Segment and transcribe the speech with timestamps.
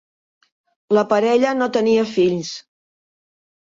[0.97, 2.51] La parella no tenia fills.